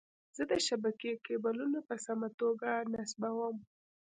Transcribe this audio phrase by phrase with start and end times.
[0.35, 3.57] زه د شبکې کیبلونه په سمه توګه نصبووم.